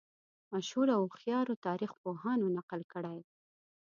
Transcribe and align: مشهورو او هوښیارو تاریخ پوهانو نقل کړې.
مشهورو 0.51 0.91
او 0.97 1.03
هوښیارو 1.11 1.61
تاریخ 1.65 1.91
پوهانو 2.01 2.45
نقل 2.57 2.81
کړې. 2.93 3.19